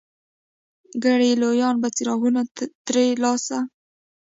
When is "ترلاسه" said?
3.11-3.57